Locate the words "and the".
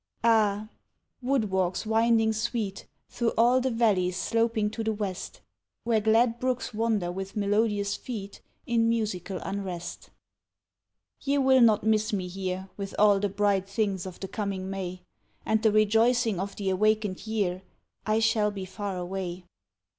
15.45-15.71